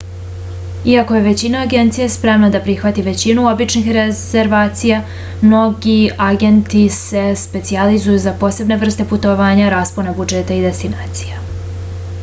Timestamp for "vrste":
8.87-9.07